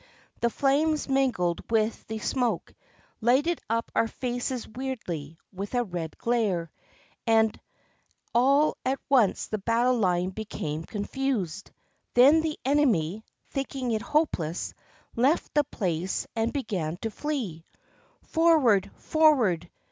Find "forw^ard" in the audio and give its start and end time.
18.99-19.69